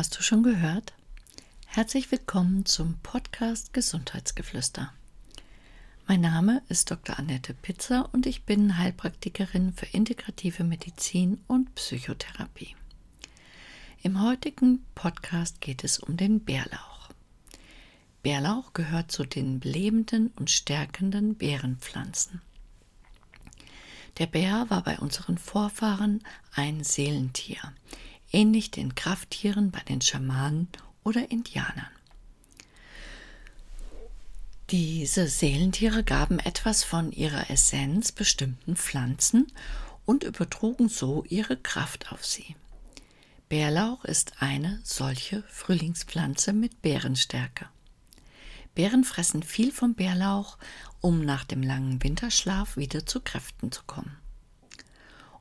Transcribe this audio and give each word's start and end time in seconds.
Hast 0.00 0.16
du 0.16 0.22
schon 0.22 0.42
gehört? 0.42 0.94
Herzlich 1.66 2.10
willkommen 2.10 2.64
zum 2.64 2.98
Podcast 3.02 3.74
Gesundheitsgeflüster. 3.74 4.94
Mein 6.06 6.22
Name 6.22 6.62
ist 6.70 6.90
Dr. 6.90 7.18
Annette 7.18 7.52
Pitzer 7.52 8.08
und 8.14 8.24
ich 8.24 8.44
bin 8.44 8.78
Heilpraktikerin 8.78 9.74
für 9.74 9.84
integrative 9.84 10.64
Medizin 10.64 11.42
und 11.48 11.74
Psychotherapie. 11.74 12.74
Im 14.02 14.22
heutigen 14.22 14.86
Podcast 14.94 15.60
geht 15.60 15.84
es 15.84 15.98
um 15.98 16.16
den 16.16 16.40
Bärlauch. 16.46 17.10
Bärlauch 18.22 18.72
gehört 18.72 19.12
zu 19.12 19.26
den 19.26 19.60
belebenden 19.60 20.28
und 20.28 20.48
stärkenden 20.48 21.36
Beerenpflanzen. 21.36 22.40
Der 24.16 24.26
Bär 24.28 24.64
war 24.70 24.82
bei 24.82 24.98
unseren 24.98 25.36
Vorfahren 25.36 26.24
ein 26.54 26.84
Seelentier, 26.84 27.74
ähnlich 28.32 28.70
den 28.70 28.94
Krafttieren 28.94 29.70
bei 29.70 29.80
den 29.80 30.00
Schamanen 30.00 30.68
oder 31.04 31.30
Indianern. 31.30 31.88
Diese 34.70 35.26
Seelentiere 35.26 36.04
gaben 36.04 36.38
etwas 36.38 36.84
von 36.84 37.10
ihrer 37.10 37.50
Essenz 37.50 38.12
bestimmten 38.12 38.76
Pflanzen 38.76 39.48
und 40.06 40.22
übertrugen 40.22 40.88
so 40.88 41.24
ihre 41.28 41.56
Kraft 41.56 42.12
auf 42.12 42.24
sie. 42.24 42.54
Bärlauch 43.48 44.04
ist 44.04 44.34
eine 44.40 44.80
solche 44.84 45.42
Frühlingspflanze 45.48 46.52
mit 46.52 46.82
Bärenstärke. 46.82 47.68
Bären 48.76 49.02
fressen 49.02 49.42
viel 49.42 49.72
vom 49.72 49.94
Bärlauch, 49.94 50.56
um 51.00 51.24
nach 51.24 51.44
dem 51.44 51.64
langen 51.64 52.00
Winterschlaf 52.04 52.76
wieder 52.76 53.04
zu 53.04 53.20
Kräften 53.20 53.72
zu 53.72 53.82
kommen. 53.82 54.16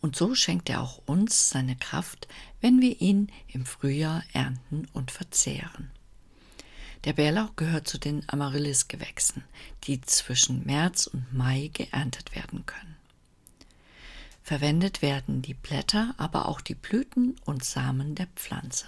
Und 0.00 0.16
so 0.16 0.34
schenkt 0.34 0.70
er 0.70 0.82
auch 0.82 1.00
uns 1.06 1.48
seine 1.48 1.76
Kraft, 1.76 2.28
wenn 2.60 2.80
wir 2.80 3.00
ihn 3.00 3.30
im 3.48 3.66
Frühjahr 3.66 4.22
ernten 4.32 4.86
und 4.92 5.10
verzehren. 5.10 5.90
Der 7.04 7.12
Bärlauch 7.12 7.54
gehört 7.56 7.86
zu 7.86 7.98
den 7.98 8.28
Amaryllis-Gewächsen, 8.28 9.44
die 9.84 10.00
zwischen 10.00 10.64
März 10.66 11.06
und 11.06 11.32
Mai 11.32 11.70
geerntet 11.72 12.34
werden 12.34 12.66
können. 12.66 12.96
Verwendet 14.42 15.02
werden 15.02 15.42
die 15.42 15.54
Blätter, 15.54 16.14
aber 16.18 16.46
auch 16.46 16.60
die 16.60 16.74
Blüten 16.74 17.36
und 17.44 17.64
Samen 17.64 18.14
der 18.14 18.26
Pflanze. 18.36 18.86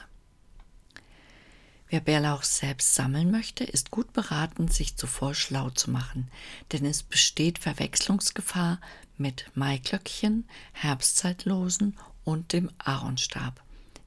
Wer 1.91 2.01
Bärlauch 2.01 2.43
selbst 2.43 2.95
sammeln 2.95 3.31
möchte, 3.31 3.65
ist 3.65 3.91
gut 3.91 4.13
beraten, 4.13 4.69
sich 4.69 4.97
zuvor 4.97 5.35
schlau 5.35 5.71
zu 5.71 5.91
machen, 5.91 6.31
denn 6.73 6.85
es 6.85 7.03
besteht 7.03 7.59
Verwechslungsgefahr 7.59 8.79
mit 9.17 9.51
Maiglöckchen, 9.55 10.47
Herbstzeitlosen 10.73 11.97
und 12.25 12.53
dem 12.53 12.71
Aaronstab, 12.77 13.63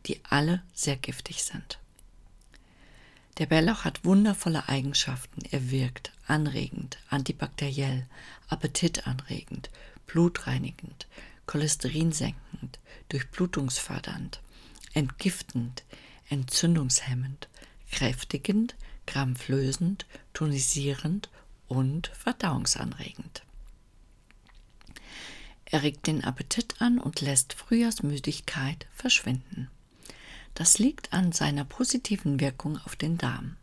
die 0.06 0.22
alle 0.30 0.62
sehr 0.74 0.96
giftig 0.96 1.44
sind. 1.44 1.80
Der 3.40 3.48
Bärlauch 3.48 3.84
hat 3.84 4.06
wundervolle 4.06 4.70
Eigenschaften. 4.70 5.42
Er 5.50 5.72
wirkt 5.72 6.12
anregend, 6.28 7.00
antibakteriell, 7.10 8.06
appetitanregend, 8.50 9.72
blutreinigend, 10.06 11.08
cholesterinsenkend, 11.48 12.80
durchblutungsfördernd, 13.10 14.40
entgiftend, 14.94 15.84
entzündungshemmend, 16.30 17.48
kräftigend, 17.92 18.76
krampflösend, 19.06 20.06
tonisierend 20.34 21.30
und 21.68 22.08
verdauungsanregend. 22.08 23.44
Er 25.66 25.84
regt 25.84 26.08
den 26.08 26.24
Appetit 26.24 26.82
an 26.82 27.00
und 27.00 27.22
lässt 27.22 27.54
Frühjahrsmüdigkeit 27.54 28.88
verschwinden. 28.94 29.70
Das 30.54 30.80
liegt 30.80 31.14
an 31.14 31.32
seiner 31.32 31.64
positiven 31.64 32.42
Wirkung 32.42 32.78
auf 32.84 32.98
den 32.98 33.18
Darm. 33.18 33.56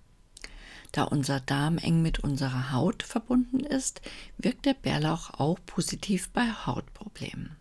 Da 0.93 1.05
unser 1.05 1.41
Darm 1.41 1.77
eng 1.77 2.01
mit 2.01 2.21
unserer 2.21 2.73
Haut 2.73 3.03
verbunden 3.03 3.61
ist, 3.61 4.01
wirkt 4.39 4.65
der 4.65 4.73
Bärlauch 4.73 5.31
auch 5.39 5.59
positiv 5.67 6.31
bei 6.31 6.51
Hautproblemen. 6.51 7.57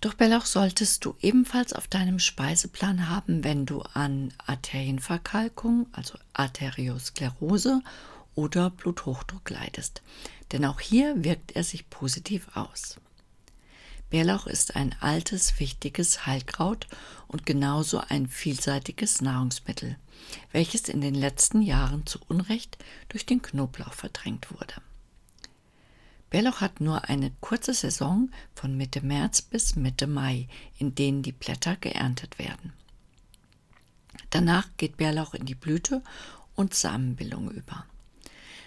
Doch 0.00 0.14
Bärlauch 0.14 0.44
solltest 0.44 1.04
du 1.04 1.16
ebenfalls 1.20 1.72
auf 1.72 1.88
deinem 1.88 2.18
Speiseplan 2.18 3.08
haben, 3.08 3.44
wenn 3.44 3.64
du 3.64 3.80
an 3.80 4.32
Arterienverkalkung, 4.46 5.86
also 5.92 6.18
Arteriosklerose 6.34 7.82
oder 8.34 8.70
Bluthochdruck 8.70 9.48
leidest, 9.48 10.02
denn 10.52 10.64
auch 10.66 10.80
hier 10.80 11.24
wirkt 11.24 11.52
er 11.52 11.64
sich 11.64 11.88
positiv 11.88 12.48
aus. 12.54 12.98
Bärlauch 14.10 14.46
ist 14.46 14.76
ein 14.76 14.94
altes, 15.00 15.58
wichtiges 15.58 16.26
Heilkraut 16.26 16.86
und 17.26 17.44
genauso 17.44 17.98
ein 17.98 18.28
vielseitiges 18.28 19.20
Nahrungsmittel, 19.20 19.96
welches 20.52 20.88
in 20.88 21.00
den 21.00 21.14
letzten 21.14 21.60
Jahren 21.60 22.06
zu 22.06 22.20
Unrecht 22.28 22.78
durch 23.08 23.26
den 23.26 23.42
Knoblauch 23.42 23.94
verdrängt 23.94 24.52
wurde. 24.52 24.74
Bärlauch 26.36 26.60
hat 26.60 26.82
nur 26.82 27.08
eine 27.08 27.32
kurze 27.40 27.72
Saison 27.72 28.30
von 28.54 28.76
Mitte 28.76 29.00
März 29.00 29.40
bis 29.40 29.74
Mitte 29.74 30.06
Mai, 30.06 30.48
in 30.76 30.94
denen 30.94 31.22
die 31.22 31.32
Blätter 31.32 31.76
geerntet 31.76 32.38
werden. 32.38 32.74
Danach 34.28 34.68
geht 34.76 34.98
Bärlauch 34.98 35.32
in 35.32 35.46
die 35.46 35.54
Blüte 35.54 36.02
und 36.54 36.74
Samenbildung 36.74 37.50
über. 37.50 37.86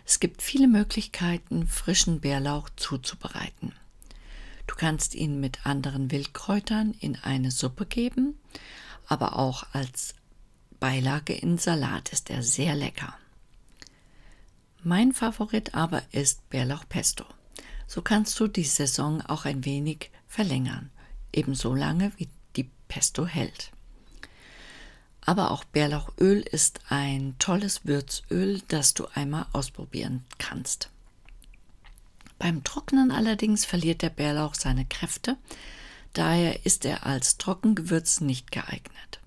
Es 0.03 0.19
gibt 0.19 0.41
viele 0.41 0.67
Möglichkeiten, 0.67 1.67
frischen 1.67 2.21
Bärlauch 2.21 2.69
zuzubereiten. 2.75 3.73
Du 4.65 4.73
kannst 4.73 5.13
ihn 5.13 5.39
mit 5.39 5.67
anderen 5.67 6.09
Wildkräutern 6.09 6.95
in 6.99 7.17
eine 7.17 7.51
Suppe 7.51 7.85
geben, 7.85 8.33
aber 9.05 9.37
auch 9.37 9.63
als 9.73 10.15
Beilage 10.79 11.33
in 11.33 11.59
Salat 11.59 12.13
ist 12.13 12.31
er 12.31 12.41
sehr 12.41 12.73
lecker. 12.73 13.13
Mein 14.81 15.13
Favorit 15.13 15.75
aber 15.75 16.01
ist 16.11 16.49
Bärlauchpesto 16.49 17.25
so 17.89 18.03
kannst 18.03 18.39
du 18.39 18.47
die 18.47 18.63
Saison 18.63 19.23
auch 19.23 19.45
ein 19.45 19.65
wenig 19.65 20.11
verlängern, 20.27 20.91
ebenso 21.33 21.73
lange 21.73 22.11
wie 22.17 22.29
die 22.55 22.69
Pesto 22.87 23.25
hält. 23.25 23.71
Aber 25.21 25.49
auch 25.49 25.63
Bärlauchöl 25.63 26.41
ist 26.41 26.81
ein 26.89 27.33
tolles 27.39 27.87
Würzöl, 27.87 28.61
das 28.67 28.93
du 28.93 29.07
einmal 29.15 29.47
ausprobieren 29.53 30.23
kannst. 30.37 30.91
Beim 32.37 32.63
Trocknen 32.63 33.09
allerdings 33.09 33.65
verliert 33.65 34.03
der 34.03 34.11
Bärlauch 34.11 34.53
seine 34.53 34.85
Kräfte, 34.85 35.37
daher 36.13 36.67
ist 36.67 36.85
er 36.85 37.07
als 37.07 37.39
Trockengewürz 37.39 38.21
nicht 38.21 38.51
geeignet. 38.51 39.19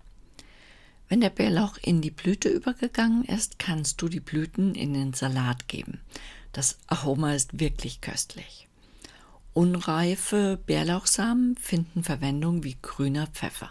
Wenn 1.08 1.20
der 1.20 1.30
Bärlauch 1.30 1.78
in 1.82 2.00
die 2.00 2.12
Blüte 2.12 2.48
übergegangen 2.48 3.24
ist, 3.24 3.58
kannst 3.58 4.00
du 4.00 4.08
die 4.08 4.20
Blüten 4.20 4.76
in 4.76 4.94
den 4.94 5.14
Salat 5.14 5.66
geben. 5.66 6.00
Das 6.52 6.78
Aroma 6.86 7.34
ist 7.34 7.58
wirklich 7.58 8.00
köstlich. 8.00 8.68
Unreife 9.54 10.58
Bärlauchsamen 10.66 11.56
finden 11.56 12.04
Verwendung 12.04 12.62
wie 12.64 12.76
grüner 12.80 13.26
Pfeffer. 13.26 13.70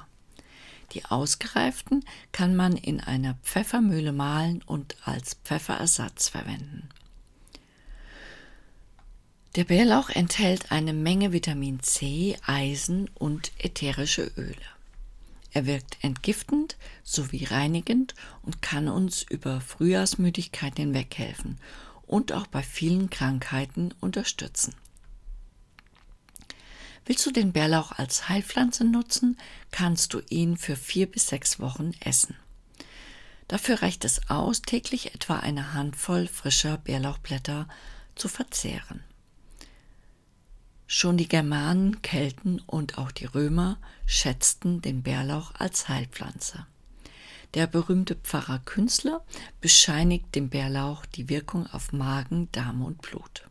Die 0.93 1.05
ausgereiften 1.05 2.03
kann 2.31 2.55
man 2.55 2.75
in 2.75 2.99
einer 2.99 3.35
Pfeffermühle 3.43 4.11
mahlen 4.11 4.61
und 4.65 4.95
als 5.05 5.35
Pfefferersatz 5.43 6.29
verwenden. 6.29 6.89
Der 9.55 9.63
Bärlauch 9.65 10.09
enthält 10.09 10.71
eine 10.71 10.93
Menge 10.93 11.33
Vitamin 11.33 11.81
C, 11.81 12.37
Eisen 12.45 13.09
und 13.15 13.51
ätherische 13.59 14.31
Öle. 14.37 14.55
Er 15.53 15.65
wirkt 15.65 15.97
entgiftend 16.01 16.77
sowie 17.03 17.45
reinigend 17.45 18.15
und 18.43 18.61
kann 18.61 18.87
uns 18.87 19.23
über 19.23 19.59
Frühjahrsmüdigkeit 19.59 20.77
hinweghelfen 20.77 21.59
und 22.11 22.33
auch 22.33 22.45
bei 22.47 22.61
vielen 22.61 23.09
Krankheiten 23.09 23.93
unterstützen. 24.01 24.75
Willst 27.05 27.25
du 27.25 27.31
den 27.31 27.53
Bärlauch 27.53 27.93
als 27.93 28.27
Heilpflanze 28.27 28.83
nutzen, 28.83 29.37
kannst 29.71 30.13
du 30.13 30.21
ihn 30.29 30.57
für 30.57 30.75
vier 30.75 31.09
bis 31.09 31.27
sechs 31.27 31.59
Wochen 31.59 31.93
essen. 32.01 32.35
Dafür 33.47 33.81
reicht 33.81 34.05
es 34.05 34.29
aus, 34.29 34.61
täglich 34.61 35.15
etwa 35.15 35.39
eine 35.39 35.73
Handvoll 35.73 36.27
frischer 36.27 36.77
Bärlauchblätter 36.77 37.67
zu 38.15 38.27
verzehren. 38.27 39.03
Schon 40.85 41.15
die 41.15 41.29
Germanen, 41.29 42.01
Kelten 42.01 42.59
und 42.59 42.97
auch 42.97 43.11
die 43.11 43.25
Römer 43.25 43.77
schätzten 44.05 44.81
den 44.81 45.01
Bärlauch 45.01 45.55
als 45.55 45.87
Heilpflanze. 45.87 46.65
Der 47.53 47.67
berühmte 47.67 48.15
Pfarrer 48.15 48.59
Künstler 48.59 49.23
bescheinigt 49.59 50.35
dem 50.35 50.49
Bärlauch 50.49 51.05
die 51.05 51.27
Wirkung 51.27 51.67
auf 51.67 51.91
Magen, 51.91 52.49
Darm 52.51 52.83
und 52.83 53.01
Blut. 53.01 53.43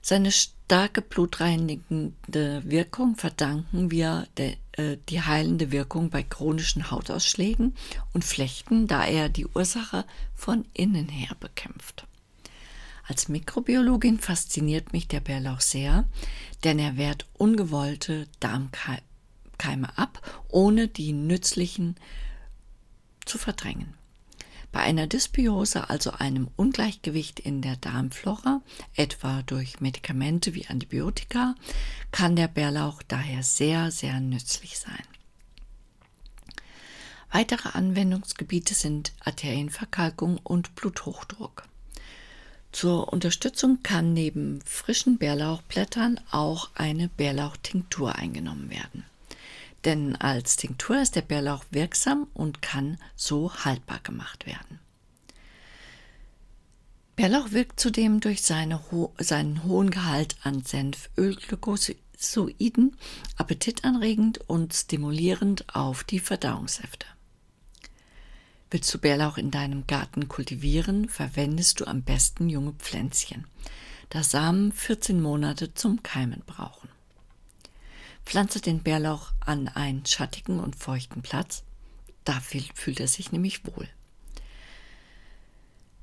Seine 0.00 0.32
starke 0.32 1.00
blutreinigende 1.00 2.62
Wirkung 2.64 3.16
verdanken 3.16 3.90
wir 3.90 4.26
de, 4.36 4.56
äh, 4.72 4.98
die 5.08 5.22
heilende 5.22 5.72
Wirkung 5.72 6.10
bei 6.10 6.22
chronischen 6.22 6.90
Hautausschlägen 6.90 7.74
und 8.12 8.24
Flechten, 8.24 8.86
da 8.86 9.04
er 9.04 9.30
die 9.30 9.46
Ursache 9.46 10.04
von 10.34 10.66
innen 10.74 11.08
her 11.08 11.34
bekämpft. 11.40 12.06
Als 13.06 13.28
Mikrobiologin 13.28 14.18
fasziniert 14.18 14.92
mich 14.92 15.08
der 15.08 15.20
Bärlauch 15.20 15.60
sehr, 15.60 16.04
denn 16.64 16.78
er 16.78 16.96
wehrt 16.96 17.26
ungewollte 17.34 18.26
Darmkeime 18.40 19.96
ab 19.96 20.20
ohne 20.48 20.88
die 20.88 21.12
nützlichen 21.12 21.96
zu 23.24 23.38
verdrängen. 23.38 23.94
Bei 24.72 24.80
einer 24.80 25.06
Dysbiose, 25.06 25.88
also 25.88 26.10
einem 26.10 26.48
Ungleichgewicht 26.56 27.38
in 27.38 27.62
der 27.62 27.76
Darmflora, 27.76 28.60
etwa 28.96 29.42
durch 29.42 29.80
Medikamente 29.80 30.54
wie 30.54 30.66
Antibiotika, 30.66 31.54
kann 32.10 32.34
der 32.34 32.48
Bärlauch 32.48 33.02
daher 33.04 33.44
sehr, 33.44 33.92
sehr 33.92 34.18
nützlich 34.18 34.78
sein. 34.78 35.04
Weitere 37.30 37.68
Anwendungsgebiete 37.68 38.74
sind 38.74 39.12
Arterienverkalkung 39.20 40.38
und 40.38 40.74
Bluthochdruck. 40.74 41.68
Zur 42.70 43.12
Unterstützung 43.12 43.82
kann 43.84 44.12
neben 44.12 44.60
frischen 44.64 45.18
Bärlauchblättern 45.18 46.18
auch 46.32 46.70
eine 46.74 47.08
Bärlauchtinktur 47.08 48.16
eingenommen 48.16 48.70
werden. 48.70 49.04
Denn 49.84 50.16
als 50.16 50.56
Tinktur 50.56 51.00
ist 51.00 51.14
der 51.16 51.22
Bärlauch 51.22 51.64
wirksam 51.70 52.28
und 52.32 52.62
kann 52.62 52.98
so 53.16 53.52
haltbar 53.52 54.00
gemacht 54.02 54.46
werden. 54.46 54.78
Bärlauch 57.16 57.50
wirkt 57.52 57.78
zudem 57.78 58.18
durch 58.20 58.42
seine 58.42 58.90
ho 58.90 59.12
seinen 59.18 59.62
hohen 59.64 59.90
Gehalt 59.90 60.36
an 60.42 60.64
Senfölglykosoiden 60.64 62.96
appetitanregend 63.36 64.40
und 64.48 64.72
stimulierend 64.74 65.72
auf 65.74 66.02
die 66.02 66.18
Verdauungssäfte. 66.18 67.06
Willst 68.70 68.92
du 68.92 68.98
Bärlauch 68.98 69.38
in 69.38 69.52
deinem 69.52 69.86
Garten 69.86 70.28
kultivieren, 70.28 71.08
verwendest 71.08 71.78
du 71.78 71.84
am 71.84 72.02
besten 72.02 72.48
junge 72.48 72.72
Pflänzchen, 72.72 73.46
da 74.08 74.24
Samen 74.24 74.72
14 74.72 75.20
Monate 75.20 75.72
zum 75.74 76.02
Keimen 76.02 76.42
brauchen. 76.44 76.88
Pflanze 78.24 78.60
den 78.60 78.82
Bärlauch 78.82 79.32
an 79.40 79.68
einen 79.68 80.06
schattigen 80.06 80.60
und 80.60 80.76
feuchten 80.76 81.22
Platz, 81.22 81.62
da 82.24 82.40
fühlt 82.40 83.00
er 83.00 83.08
sich 83.08 83.32
nämlich 83.32 83.66
wohl. 83.66 83.88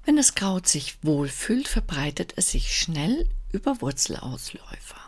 Wenn 0.05 0.15
das 0.15 0.35
Kraut 0.35 0.67
sich 0.67 1.03
wohl 1.03 1.27
fühlt, 1.27 1.67
verbreitet 1.67 2.33
es 2.35 2.51
sich 2.51 2.75
schnell 2.75 3.27
über 3.51 3.81
Wurzelausläufer. 3.81 4.99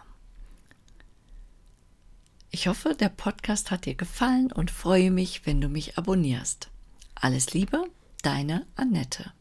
Ich 2.52 2.68
hoffe, 2.68 2.96
der 2.96 3.10
Podcast 3.10 3.72
hat 3.72 3.86
dir 3.86 3.96
gefallen 3.96 4.52
und 4.52 4.70
freue 4.70 5.10
mich, 5.10 5.46
wenn 5.46 5.60
du 5.60 5.70
mich 5.70 5.98
abonnierst. 5.98 6.70
Alles 7.16 7.54
Liebe, 7.54 7.84
deine 8.22 8.68
Annette. 8.76 9.34